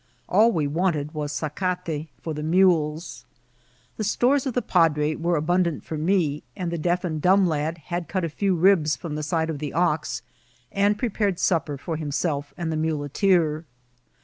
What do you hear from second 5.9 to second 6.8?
me, and the